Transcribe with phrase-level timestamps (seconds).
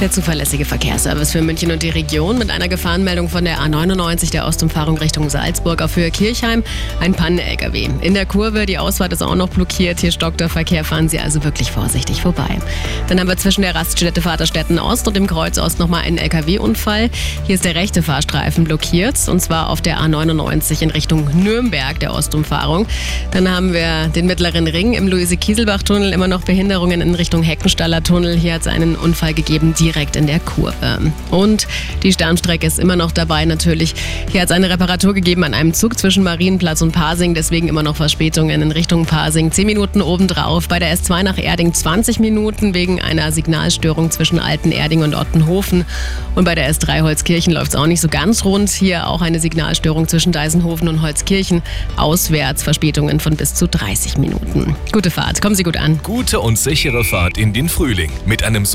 [0.00, 4.46] Der zuverlässige Verkehrsservice für München und die Region mit einer Gefahrenmeldung von der A99 der
[4.46, 6.62] Ostumfahrung Richtung Salzburg auf Höhe Kirchheim.
[7.00, 7.88] Ein Pannen-LKW.
[8.02, 10.00] In der Kurve, die Ausfahrt ist auch noch blockiert.
[10.00, 12.58] Hier stockt der Verkehr, fahren Sie also wirklich vorsichtig vorbei.
[13.08, 17.08] Dann haben wir zwischen der Raststätte Vaterstetten Ost und dem Kreuz Ost nochmal einen LKW-Unfall.
[17.46, 22.12] Hier ist der rechte Fahrstreifen blockiert und zwar auf der A99 in Richtung Nürnberg der
[22.12, 22.86] Ostumfahrung.
[23.30, 28.36] Dann haben wir den mittleren Ring im Luise-Kieselbach-Tunnel immer noch Behinderungen in Richtung Heckenstaller Tunnel.
[28.36, 29.74] Hier hat es einen Unfall gegeben.
[29.78, 30.98] Die direkt in der Kurve.
[31.30, 31.68] Und
[32.02, 33.94] die Sternstrecke ist immer noch dabei natürlich.
[34.32, 37.84] Hier hat es eine Reparatur gegeben an einem Zug zwischen Marienplatz und Pasing, deswegen immer
[37.84, 39.52] noch Verspätungen in Richtung Pasing.
[39.52, 40.66] Zehn Minuten obendrauf.
[40.66, 45.84] Bei der S2 nach Erding 20 Minuten wegen einer Signalstörung zwischen Alten Erding und Ottenhofen.
[46.34, 48.68] Und bei der S3 Holzkirchen läuft es auch nicht so ganz rund.
[48.70, 51.62] Hier auch eine Signalstörung zwischen Deisenhofen und Holzkirchen.
[51.96, 54.74] Auswärts Verspätungen von bis zu 30 Minuten.
[54.90, 56.00] Gute Fahrt, kommen Sie gut an.
[56.02, 58.74] Gute und sichere Fahrt in den Frühling mit einem Suzuki